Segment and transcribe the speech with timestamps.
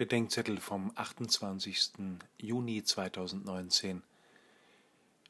[0.00, 1.92] Bedenkzettel vom 28.
[2.38, 4.02] Juni 2019,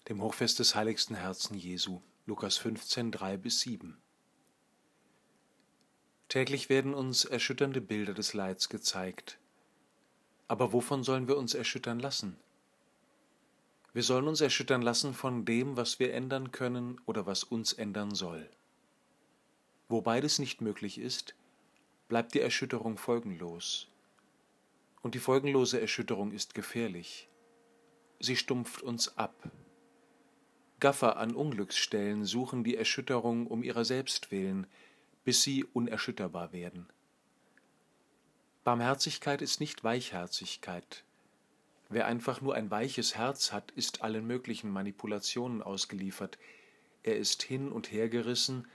[0.08, 3.98] dem Hochfest des heiligsten Herzen Jesu, Lukas 15, 3 bis 7.
[6.28, 9.40] Täglich werden uns erschütternde Bilder des Leids gezeigt.
[10.46, 12.36] Aber wovon sollen wir uns erschüttern lassen?
[13.92, 18.14] Wir sollen uns erschüttern lassen von dem, was wir ändern können oder was uns ändern
[18.14, 18.48] soll.
[19.88, 21.34] Wo beides nicht möglich ist,
[22.06, 23.89] bleibt die Erschütterung folgenlos
[25.02, 27.28] und die folgenlose Erschütterung ist gefährlich.
[28.18, 29.50] Sie stumpft uns ab.
[30.78, 34.66] Gaffer an Unglücksstellen suchen die Erschütterung um ihrer selbst willen,
[35.24, 36.88] bis sie unerschütterbar werden.
[38.64, 41.04] Barmherzigkeit ist nicht Weichherzigkeit.
[41.88, 46.38] Wer einfach nur ein weiches Herz hat, ist allen möglichen Manipulationen ausgeliefert.
[47.02, 48.68] Er ist hin und her gerissen,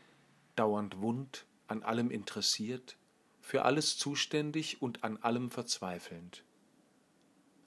[0.55, 2.98] dauernd wund, an allem interessiert,
[3.45, 6.44] für alles zuständig und an allem verzweifelnd.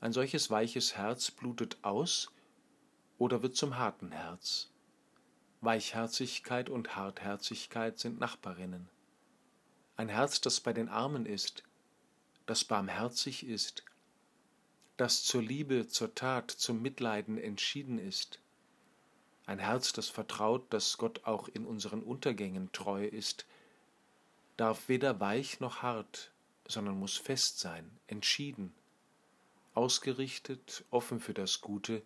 [0.01, 2.33] Ein solches weiches Herz blutet aus
[3.17, 4.71] oder wird zum harten Herz.
[5.61, 8.89] Weichherzigkeit und Hartherzigkeit sind Nachbarinnen.
[9.97, 11.63] Ein Herz, das bei den Armen ist,
[12.47, 13.85] das barmherzig ist,
[14.97, 18.41] das zur Liebe, zur Tat, zum Mitleiden entschieden ist,
[19.47, 23.47] ein Herz, das vertraut, dass Gott auch in unseren Untergängen treu ist,
[24.59, 26.33] darf weder weich noch hart,
[26.67, 28.75] sondern muss fest sein, entschieden,
[29.75, 32.03] ausgerichtet, offen für das Gute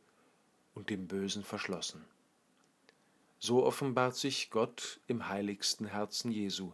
[0.75, 2.05] und dem Bösen verschlossen.
[3.39, 6.73] So offenbart sich Gott im heiligsten Herzen Jesu,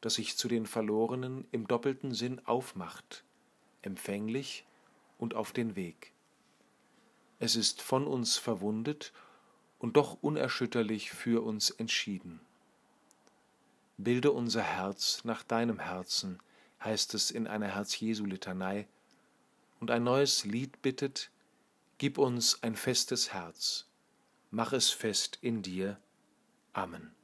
[0.00, 3.24] das sich zu den Verlorenen im doppelten Sinn aufmacht,
[3.82, 4.64] empfänglich
[5.18, 6.12] und auf den Weg.
[7.38, 9.12] Es ist von uns verwundet
[9.78, 12.40] und doch unerschütterlich für uns entschieden.
[13.96, 16.40] Bilde unser Herz nach deinem Herzen,
[16.82, 18.86] heißt es in einer Herz-Jesu-Litanei,
[19.80, 21.30] und ein neues Lied bittet,
[21.98, 23.86] Gib uns ein festes Herz,
[24.50, 25.98] mach es fest in dir.
[26.72, 27.14] Amen.